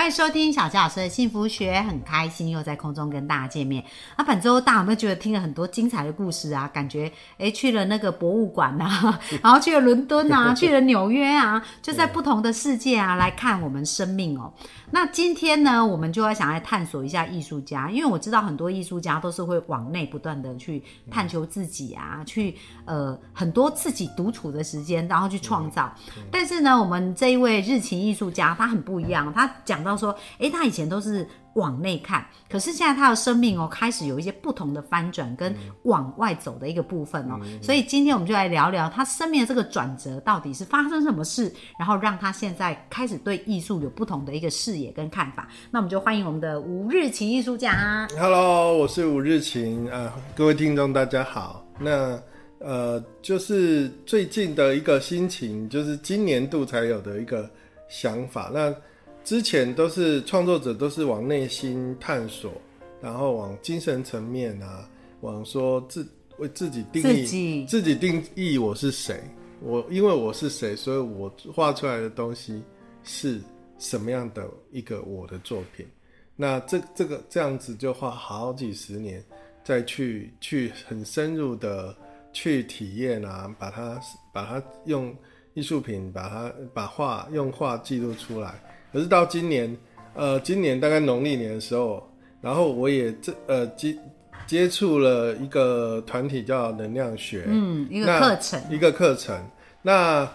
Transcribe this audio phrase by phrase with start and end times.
[0.00, 3.84] 欢迎收听小纪老师的幸福学，很开心又在空中跟大家见面。
[4.16, 6.66] 那本周大家有没有觉得听了很多精彩的故事啊？
[6.72, 14.50] 感觉诶去了那个博物馆呐、 然后去了伦敦啊， 去了纽约啊，就在不同的世界啊来看我们生命哦。
[14.90, 22.56] 那今天呢，我们就要想来探索一下艺术家，因为我知道很多艺术家都是会往内不断的去探求自己啊，去
[22.86, 25.94] 呃很多自己独处的时间，然后去创造。
[26.32, 35.54] 但是呢，我们这一位日勤艺术家他很不一样，他讲到说，诶，他以前都是往内看，可是现在他的生命哦开始有一些不同的翻转跟
[35.84, 45.48] 往外走的一个部分哦，所以今天我们就来聊聊他生命的这个转折到底是发生什么事，然后让他现在开始对艺术有不同的一个视野跟看法。
[45.70, 48.06] 那我们就欢迎我们的吴日晴艺术家。
[48.18, 51.64] Hello，我是吴日晴啊，各位听众大家好。
[51.78, 52.20] 那
[52.58, 57.50] 呃，就是最近的一个心情，就是今年度才有的一个
[57.88, 58.50] 想法。
[58.52, 58.70] 那
[59.22, 62.52] 之前都是创作者都是往内心探索，
[63.00, 64.88] 然后往精神层面啊，
[65.20, 66.06] 往说自
[66.38, 69.22] 为自己定义自己自己定义我是谁。
[69.62, 72.62] 我因为我是谁，所以我画出来的东西
[73.04, 73.40] 是
[73.78, 75.86] 什么样的一个我的作品。
[76.34, 79.22] 那这这个这样子就花好几十年，
[79.62, 81.94] 再去去很深入的
[82.32, 84.00] 去体验啊，把它
[84.32, 85.14] 把它用
[85.52, 88.60] 艺术品把它把画用画记录出来。
[88.92, 89.76] 可是到今年，
[90.14, 92.08] 呃，今年大概农历年的时候，
[92.40, 93.96] 然后我也这呃接
[94.46, 99.40] 接触了一个团体叫能量学，嗯，一个那课程，一个课程，
[99.82, 100.28] 那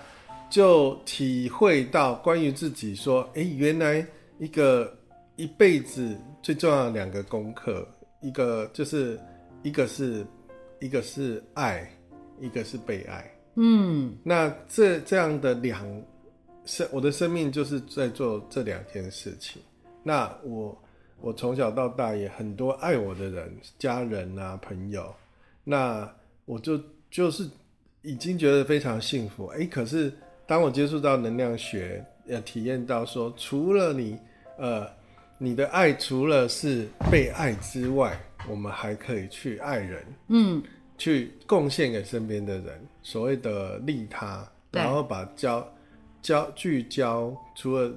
[0.49, 4.05] 就体会到关于自己说，诶，原来
[4.39, 4.95] 一个
[5.35, 7.85] 一辈子最重要的两个功课，
[8.21, 9.19] 一个就是
[9.63, 10.25] 一个是
[10.79, 11.85] 一个是爱，
[12.39, 13.29] 一个是被爱。
[13.57, 15.85] 嗯那这这样的两
[16.65, 19.61] 生，我的生命就是在做这两件事情。
[20.03, 20.77] 那我
[21.21, 25.13] 我从小到大也很多爱我的人，家人啊朋友，
[25.63, 26.09] 那
[26.45, 27.49] 我就就是
[28.01, 29.47] 已经觉得非常幸福。
[29.47, 30.13] 诶，可是
[30.45, 34.19] 当我接触到能量学，呃，体验到说，除了你
[34.57, 34.87] 呃
[35.37, 40.05] 你的爱，除了是被爱之外，我们还可以去爱人。
[40.27, 40.61] 嗯，
[40.97, 45.67] 去贡献给身边的人，所谓的利他，然后把焦
[46.25, 47.91] 焦聚焦，除了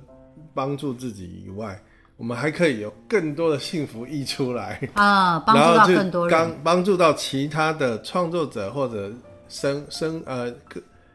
[0.52, 1.80] 帮助自己以外，
[2.18, 5.56] 我们还可以有更多的幸福溢出来，啊，帮
[5.86, 6.38] 助更多人。
[6.38, 9.10] 帮帮助到其他的创作者或者
[9.48, 10.52] 生生呃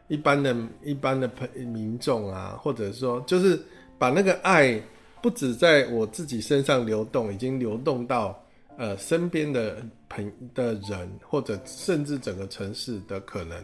[0.08, 3.62] 一般的一般的朋民众啊，或者说就是
[3.96, 4.82] 把那个爱
[5.22, 8.36] 不止在我自己身上流动，已经流动到
[8.76, 9.76] 呃身边的
[10.08, 13.56] 朋的人，或者甚至整个城市的可能，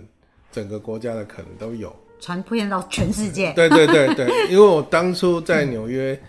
[0.53, 1.93] 整个国家的可能都有。
[2.21, 3.53] 传遍到全世界。
[3.55, 6.21] 对对对对， 因为我当初在纽约，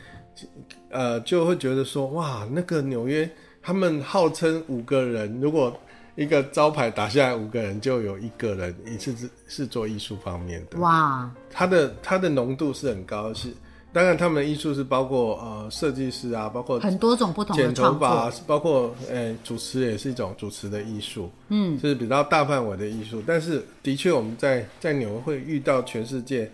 [0.89, 3.29] 呃，就会觉得说，哇，那个纽约
[3.61, 5.77] 他们号称五个人，如果
[6.15, 13.49] 一个招牌打下来，五个人就有一个人一次是是做艺术方面的，哇，它的它的浓度是很高，是
[13.93, 23.21] 当然他们的艺术是包括呃设计师啊，包括很多种不同的剪头创发作。，包括呃主持也是一种主持的艺术，嗯，是比较大范围的艺术。
[23.27, 26.49] 但是的确我们在在纽约会遇到全世界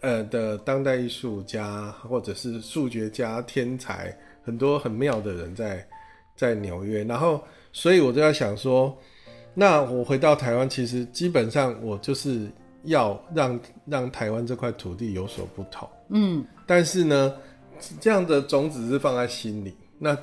[0.00, 5.84] 呃的当代艺术家或者是数学家、天才，很多很妙的人在
[6.36, 7.02] 在纽约。
[7.02, 7.42] 然后，
[7.72, 8.96] 所以我就在想说，
[9.54, 12.48] 那我回到台湾，其实基本上我就是
[12.84, 15.88] 要让让台湾这块土地有所不同。
[16.12, 17.34] 嗯，但是呢，
[18.00, 19.74] 这样的种子是放在心里。
[19.98, 20.16] 那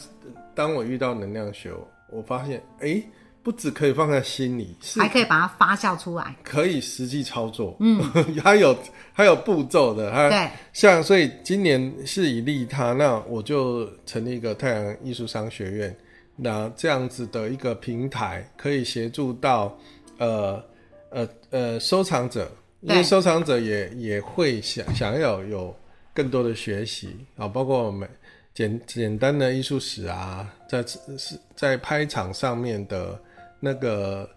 [0.55, 1.73] 当我遇到能量学，
[2.09, 3.03] 我发现，哎，
[3.43, 6.33] 不只可以放在心里，是还可以把它发酵出来。
[6.45, 7.75] 可以实际操作。
[7.81, 8.01] 嗯，
[8.41, 8.73] 它有
[9.13, 10.09] 它有步骤的。
[10.09, 15.93] 它对，像所以今年是以利他，那我就成立一个太阳艺术商学院，
[16.37, 19.77] 那这样子的一个平台，可以协助到
[20.17, 20.63] 呃
[21.09, 25.75] 呃呃收藏者，因为收藏者也也会想想要有
[26.17, 28.09] 更多的学习啊，包括我们
[28.53, 33.19] 简简单的艺术史啊，在是在拍场上面的
[33.59, 34.27] 那个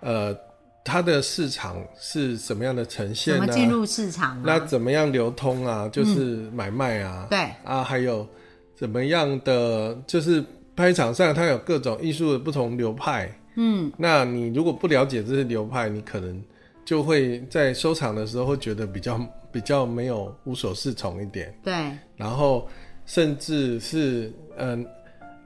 [0.00, 0.36] 呃。
[0.82, 3.40] 它的市场是什么样的呈现呢？
[3.40, 4.60] 怎么进入市场那啊？
[4.60, 5.86] 怎么样流通啊？
[5.92, 8.26] 就是买卖啊，对，啊，还有
[8.74, 10.42] 怎么样的，就是
[10.74, 13.30] 拍场上它有各种艺术的不同流派。
[13.56, 16.42] 嗯，那你如果不了解这些流派，你可能
[16.82, 19.20] 就会在收藏的时候会觉得比较
[19.52, 22.68] 比较没有无所适从一点，对，然后
[23.06, 24.86] 甚至是嗯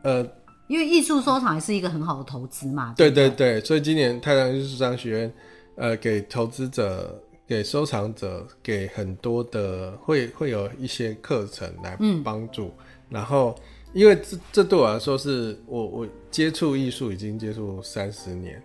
[0.03, 0.27] 呃
[0.67, 2.95] 因为艺术收藏也是一个很好的投资嘛。
[2.97, 5.35] 对不对对，所以今年太阳艺术商学院，
[5.77, 12.73] 呃，给投资者、给收藏者、给很多的会会有一些课程来帮助。
[13.11, 13.55] 然后，
[13.93, 18.61] 因为这这对我来说是我我接触艺术已经接触三十年，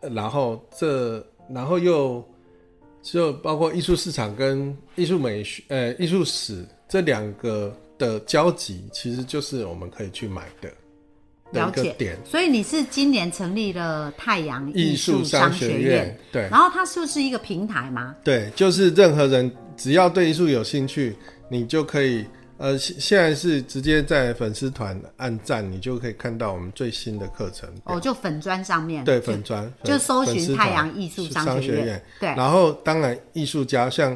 [0.00, 2.24] 呃然后这然后又
[3.02, 10.68] 就包括艺术市场跟艺术美学呃艺术史这两个的交集，其实就是我们可以去买的
[11.52, 12.16] 的了解点。
[12.24, 18.14] 所以你是今年成立了太阳艺术术商商学院院，，对然后它就是一个平台吗？
[18.22, 21.16] 对，就是任何人只要对艺术有兴趣，
[21.48, 22.24] 你就可以
[22.60, 27.66] 呃，现现在是直接在粉丝团按赞，你就可以看到我们最新的课程。
[27.84, 32.02] 哦，就粉砖上面对，粉砖就搜寻太阳艺术商商学院院。
[32.20, 34.14] 对然后当然艺术家像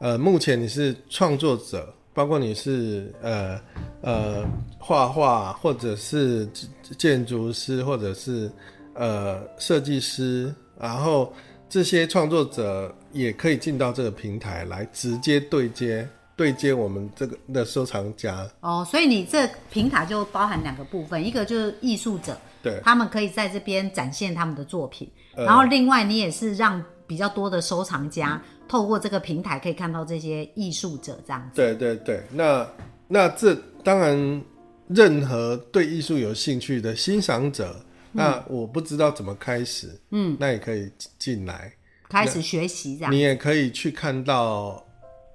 [0.00, 3.60] 呃，目前你是创作者，包括你是呃
[4.00, 4.42] 呃
[4.78, 6.48] 画画，或者是
[6.96, 8.50] 建筑师，或者是
[8.94, 10.50] 呃设计师，
[10.80, 11.30] 然后
[11.68, 18.48] 这些创作者也可以进到这个平台来直接对接对接我们这个的收藏家。
[18.60, 22.80] 哦，所以你这平台就包含两个部分，一个就是艺术者，对。
[22.84, 25.44] 他们可以在这边展现他们的作品，呃。
[25.44, 31.56] 然后另外你也是让比较多的收藏家透过这个平台可以看到这些艺术者这样子。
[31.56, 32.66] 对对对，那
[33.06, 34.42] 那这当然，
[34.88, 41.72] 任何对艺术有兴趣的欣赏者，那我不知道怎么开始，嗯，那也可以进来，
[42.08, 43.12] 开始学习这样。
[43.12, 44.82] 你，也可以去看到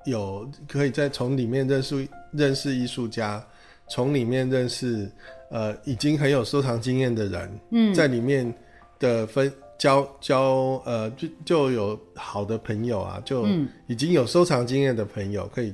[0.08, 3.46] 有可以再从里面认识认识艺术家，
[3.88, 5.10] 从里面认识
[5.52, 8.52] 呃已经很有收藏经验的人，嗯，在里面
[9.00, 13.46] 的分交交呃就就有好的朋友啊，就
[13.88, 15.74] 已经有收藏经验的朋友可以。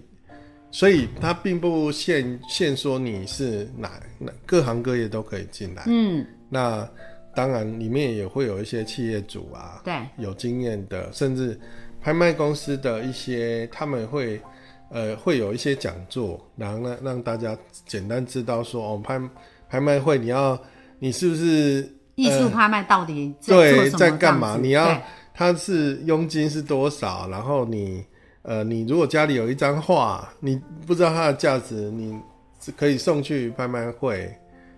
[0.72, 6.90] 所以他并不限限说你是哪哪各行各业都可以进来，嗯，那
[7.36, 11.60] 当然里面也会有一些企业主啊，对，有经验的，甚至
[12.04, 14.42] 拍卖公司的一些，他们会
[14.90, 19.22] 呃会有一些讲座，然后呢让大家简单知道说，哦，拍
[19.70, 20.60] 拍卖会你要
[21.00, 24.58] 你是不是艺术拍卖到底在对在干嘛？
[24.62, 25.02] 你要对
[25.34, 27.30] 它是佣金是多少？
[27.30, 28.06] 然后你
[28.42, 32.20] 呃你如果家里有一张画，你不知道它的价值，你
[32.60, 34.30] 是可以送去拍卖会。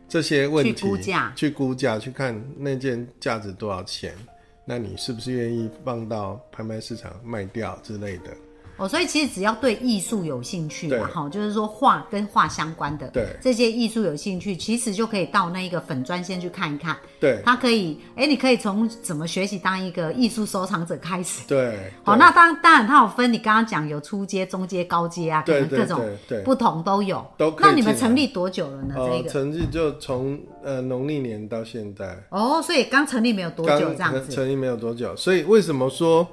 [0.07, 4.13] 这些问题去估价去估价，去看那件价值多少钱，
[4.65, 8.35] 那你是不是愿意放到拍卖市场卖掉之类的？
[8.77, 21.47] 哦，所以其实只要对艺术有兴趣对嘛，哈，就是说画跟画相关的，对这些艺术有兴趣，其实就可以到那一个粉专先去看一看，对他可以，哎，你可以从怎么学习当一个艺术收藏者开始。
[21.47, 27.25] 对，好，对那当当然它有分，你刚刚讲有初阶、中阶、高阶啊，可对对能各种不同都有。
[27.59, 28.95] 那你们成立多久了呢？
[28.97, 34.31] 哦这，个成绩就从呃农历年到现在，哦，所以刚成立没有多久这样子。
[34.31, 36.27] 成立没有多久，所以为什么说？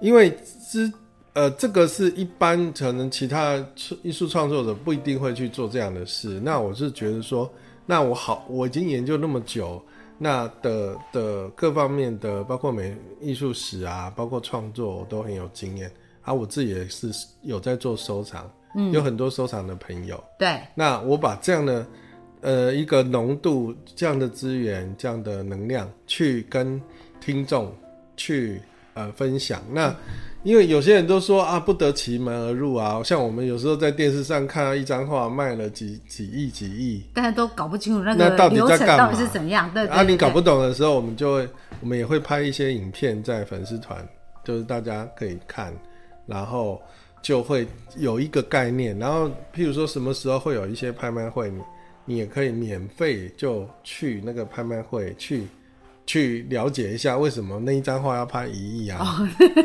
[0.00, 0.34] 因为
[0.70, 0.90] 之
[1.32, 3.64] 呃，这个是一般可能其他
[4.02, 6.40] 艺术创作者不一定会去做这样的事。
[6.40, 7.50] 那我是觉得说，
[7.86, 9.80] 那我好，我已经研究那么久，
[10.18, 15.90] 那的的各方面的，包括美艺术史啊，包括创作，我都很有经验。
[16.22, 17.10] 啊，我自己也是
[17.42, 20.22] 有在做收藏，嗯，有很多收藏的朋友。
[20.38, 21.86] 对，那我把这样的
[22.42, 26.80] 呃一个浓度、这样的资源、这样的能量，去跟
[27.20, 27.74] 听众
[28.16, 28.60] 去
[28.92, 29.62] 呃分享。
[29.70, 29.94] 那
[30.42, 39.70] 因为有些人都说啊，不得其门而入啊，像我们有时候在电视上看到一张画卖了几几亿、几亿，但是都搞不清楚那那到底个流程到底是怎样。
[39.74, 41.48] 对对啊，你搞不懂的时候，我们就会，
[41.80, 44.06] 我们也会拍一些影片在粉丝团，
[44.42, 45.74] 就是大家可以看，
[46.26, 46.80] 然后
[47.20, 47.66] 就会
[47.98, 48.98] 有一个概念。
[48.98, 51.60] 然后，譬如说什么时候会有一些拍卖会，你
[52.06, 55.46] 你也可以免费就去那个拍卖会去
[56.10, 59.16] 去了解一下为什么那一张画要拍一亿啊？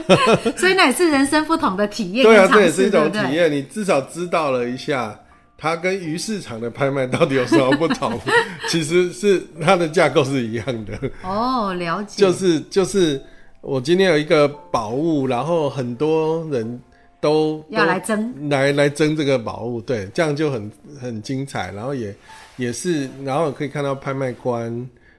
[0.55, 2.89] 所以那也是人生不同的体验对啊，这也是一？
[2.91, 5.19] 种体验，你至少知道了一下。
[5.57, 8.19] 它跟鱼市场的拍卖到底有什么不同？
[8.69, 10.99] 其实是它的架构是一样的。
[11.23, 12.21] 哦，了解。
[12.21, 13.19] 就是就是
[13.61, 16.79] 我今天有一个宝物，然后很多人
[17.19, 20.71] 都要来都争来来争这个宝物，对，这样就很
[21.01, 22.13] 很精彩，然后也
[22.57, 24.69] 也是，然后可以看到拍卖官，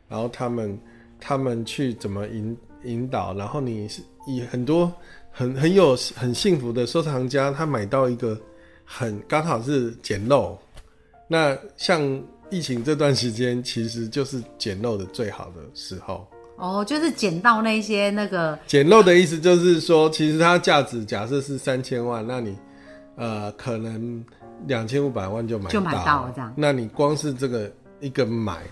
[0.08, 0.78] 然后他们
[1.20, 4.92] 他们去怎么引引导，然后你是以很多
[5.30, 8.38] 很很有很幸福的收藏家，他买到一个
[8.84, 10.58] 很刚好是捡漏，
[11.28, 12.00] 那像
[12.50, 16.26] 疫情这段时间，其实就是捡漏的最好的时候。
[16.58, 22.56] 哦，就是捡到那些那个捡漏的意思就是说，其实它价值假设是三千万，那你
[23.16, 24.24] 呃可能
[24.66, 26.54] 两千五百万就买就买到到了这样。
[26.56, 27.70] 那你光是这个
[28.00, 28.62] 一个买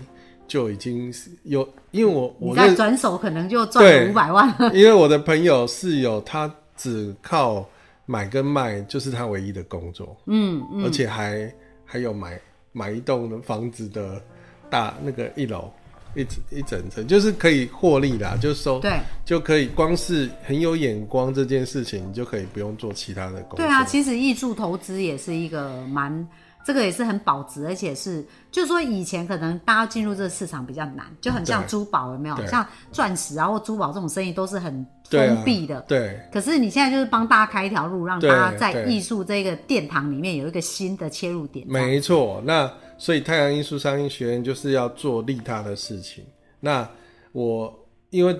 [0.47, 4.73] 就已经是有，因为我我认再转手可能就赚了五百万了。
[4.73, 7.67] 因为我的朋友室友他只靠
[8.05, 11.51] 买跟卖就是他唯一的工作，嗯而且还
[11.85, 12.39] 还有买
[12.71, 14.21] 买一栋房子的
[14.69, 15.71] 大那个一楼
[16.15, 23.57] 一一整层，就是可以获利啦，就收对就可以光是很有眼光这件事情，你就可以不用做其他的工作。
[23.57, 26.27] 对啊，其实艺术投资也是一个蛮，
[26.65, 32.47] 这个也是很保值，而且是就是说以前可能大家进入这个市场比较难，就很像珠宝有没有？
[32.47, 35.79] 像钻石啊或珠宝这种生意都是很封闭的。
[35.81, 41.67] 对可是你现在就是帮大家开一条路，让大家在对艺术这个殿堂里面有一个新的切入点。
[41.69, 46.25] 没错，那所以太阳艺术商业学院就是要做利他的事情。
[46.59, 46.89] 那
[47.31, 47.71] 我
[48.09, 48.35] 因为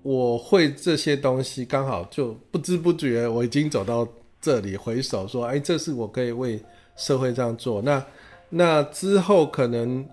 [0.00, 4.08] 我会这些东西，刚好就不知不觉我已经走到
[4.40, 6.58] 这里，回首说，哎，这是我可以为
[6.96, 7.80] 社会这样做。
[7.82, 8.04] 那
[8.48, 10.04] 那之后可能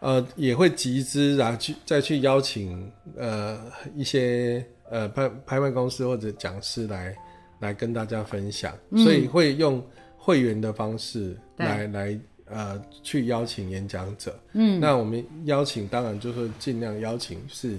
[0.00, 3.58] 呃也会集资，然后去再去邀请呃
[3.94, 7.16] 一些呃拍拍卖公司或者讲师来
[7.60, 9.82] 来跟大家分享，所以会用
[10.16, 14.38] 会员的方式对来来呃去邀请演讲者。
[14.54, 17.76] 嗯，那我们邀请当然就是尽量邀请是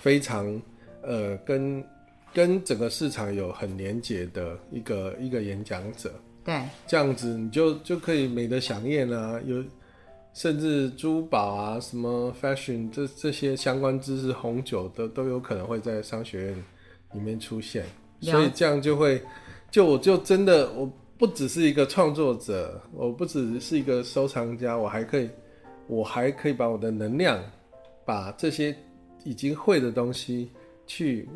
[0.00, 0.60] 非常
[1.02, 1.84] 呃跟
[2.32, 6.12] 跟整个市场有很连结的一个一个演讲者。
[6.46, 6.62] 对。
[6.86, 9.62] 这样子你就就可以美的享宴啊，有
[10.32, 16.64] 甚至珠宝啊、什么 fashion 这这些相关知识、红酒的都有可能会在商学院
[17.14, 17.84] 里面出现，
[18.20, 19.22] 所以这样就会，
[19.70, 25.30] 就我就真的我不只是一个创作者，我不只是一个收藏家，我还可以，
[25.86, 27.42] 我还可以把我的能量，
[28.04, 28.76] 把这些
[29.24, 30.50] 已经会的东西
[30.86, 31.26] 去，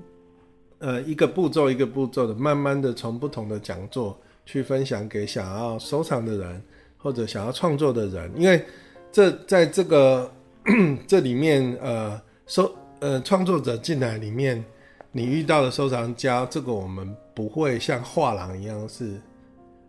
[0.81, 6.63] 呃，一个步骤一个步骤的，慢慢的从不同的讲座去分享给想要收藏的人
[6.99, 8.65] 或者想要创作的人，因为
[9.13, 10.29] 这在这个
[11.07, 14.65] 这里面，呃，收呃创作者进来里面，
[15.13, 19.21] 你遇到的收藏家，这个我们不会像画廊一样是。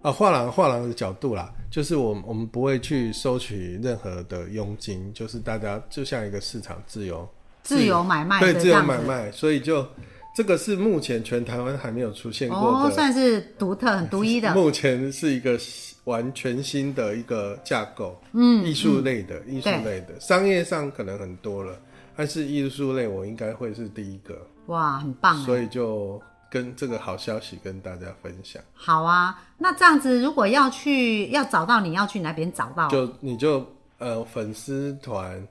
[0.04, 7.30] 啊，画廊画廊的角度啦，就是我们我们不会去收取任何的佣金，就是大家就像一个市场自由
[7.62, 8.82] 自由买卖对自由。
[8.82, 9.86] 买卖，所以就
[10.34, 14.54] 这个是目前全台湾还没有出现过哦，的，算是独特、很独一的。
[14.54, 15.60] 目前是一个
[16.06, 21.78] 完全新的一个架构，嗯，艺术类的，艺术类的，商业上可能很多了，
[22.16, 25.46] 但是艺术类我应该会是第一个，哇，很棒哎！
[25.46, 32.88] 所以就跟这个好消息跟大家分享，好啊，那这样子，如果要去要找到你要去哪边找到？
[32.90, 33.66] 就你就
[34.00, 35.46] 呃粉丝团，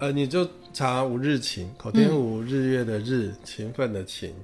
[0.00, 4.34] 呃你就查五日晴，口天吴日月的日，勤奋的勤，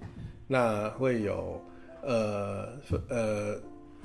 [0.47, 1.61] 那会有
[2.03, 2.69] 呃
[3.09, 3.57] 呃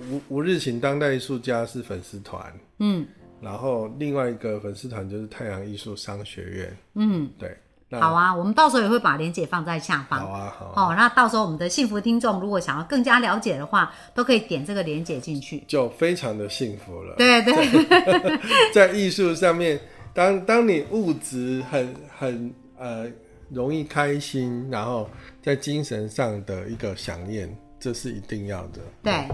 [0.09, 2.41] 吴吴日晴当代艺术家是粉丝团，
[2.79, 3.05] 嗯
[3.41, 7.57] 然后另外一个粉丝团就是太阳艺术商学院，嗯，对，
[7.89, 10.19] 那好啊，我们到时候也会把链接放在下方。
[10.19, 15.63] 好啊好啊，哦，那到时候我们的幸福听众如果想要更加了解的话，都可以点这个链接进去。
[15.67, 17.15] 就非常的幸福了。
[17.17, 18.39] 对对，
[18.71, 19.79] 在艺术上面，
[20.13, 23.07] 当当你物质很很呃
[23.49, 25.09] 容易开心，然后
[25.41, 28.79] 在精神上的一个响应，这是一定要的。
[29.03, 29.27] 对，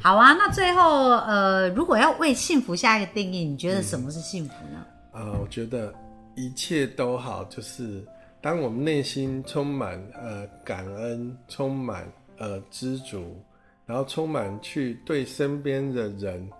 [0.00, 0.32] 好啊。
[0.32, 4.84] 那最后，呃，如果要为幸福下一个定义，你觉得什么是幸福呢？
[5.12, 5.92] 呃，我觉得
[6.34, 8.04] 一切都好，就是
[8.40, 12.06] 当我们内心充满呃感恩，充满
[12.38, 13.40] 呃知足，
[13.86, 16.50] 然后充满去对身边的人、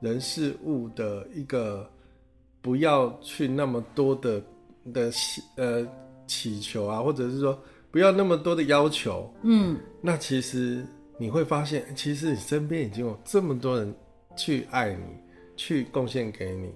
[0.00, 1.88] 人事物的一个
[2.62, 4.42] 不要去那么多的
[4.94, 5.86] 的祈呃
[6.26, 10.86] 祈求啊，或者是说不要那么多的要求，嗯，那其实
[11.18, 13.94] 你会发现，其实你身边已经有这么多人
[14.36, 15.04] 去爱你，
[15.56, 16.70] 去贡献给你。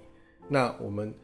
[0.49, 1.14] 那我们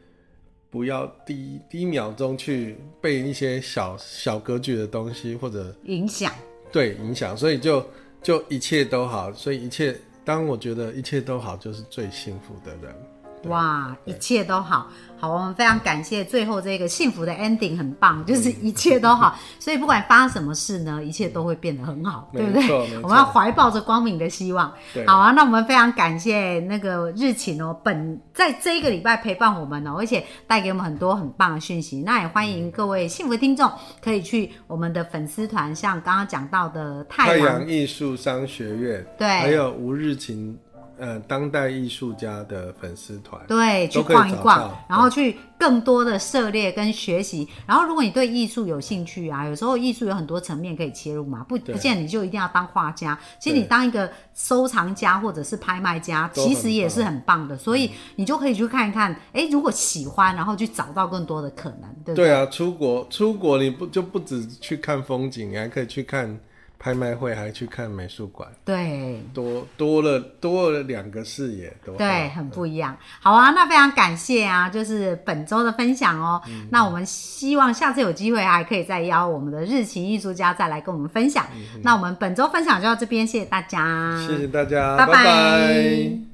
[0.70, 6.32] 不要第一第一秒钟去被一些小小格局的东西或者影响。
[6.72, 7.84] 对影响，所以就
[8.22, 9.30] 就一切都好。
[9.32, 12.94] 所以一切，当我觉得一切都好，就是最幸福的人。
[13.44, 22.96] 哇，一切都好，好，我们非常感谢最后这个幸福的 ending 很棒，就是一切都好， 所以不管发生什么事呢，一切都会变得很好，对不对？
[23.02, 24.72] 我们要怀抱着光明的希望。
[25.06, 32.02] 好啊，那我们非常感谢那个日勤哦，本在这一个礼拜陪伴我们哦，而且带给我们很多很棒的讯息。
[32.02, 33.70] 那也欢迎各位幸福听众
[34.00, 39.28] 可以去我们的粉丝团，像刚刚讲到的太阳太阳艺术商学院，对。
[39.28, 40.56] 还有吴日勤
[41.02, 47.48] 呃当代艺术家的粉丝团，对，去逛一逛，然后去更多的涉猎跟学习。
[47.66, 53.18] 然后，如果你对艺术有兴趣啊，有时候艺术有很多层面可以切入嘛，不不见你就一定要当画家。
[53.40, 57.58] 其实你当一个收藏家或者是拍卖家，其实也是很棒的。
[57.58, 62.26] 所以你就可以去看一看，哎，如果喜欢，然后去找到更多的可能，对不对？
[62.26, 66.38] 对啊，出国出国你不就不止去看风景，你还可以去看
[66.82, 69.22] 拍卖会，还去看美术馆，对。
[69.32, 72.96] 多多了多了两个视野，多对，很不一样。
[73.20, 76.42] 好啊，那非常感谢啊，就是本周的分享哦。
[76.48, 76.66] 嗯。
[76.72, 81.46] 那我们希望下次有机会还可以再邀我们的日勤艺术家再来跟我们分享。
[81.84, 85.06] 那我们本周分享就到这边，谢谢大家，谢谢大家，拜。
[85.06, 86.31] 拜拜